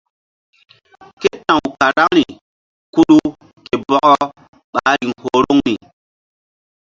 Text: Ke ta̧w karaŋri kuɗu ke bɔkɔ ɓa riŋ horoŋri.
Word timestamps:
Ke 1.21 1.29
ta̧w 1.47 1.61
karaŋri 1.79 2.25
kuɗu 2.93 3.19
ke 3.65 3.73
bɔkɔ 3.87 4.13
ɓa 4.73 4.83
riŋ 4.99 5.11
horoŋri. 5.23 5.75